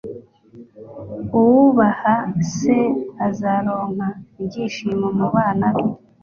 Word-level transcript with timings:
uwubaha 1.39 2.13
se 2.53 2.77
azaronka 3.27 4.07
ibyishimo 4.41 5.07
mu 5.17 5.27
bana 5.33 5.67
be 5.75 5.85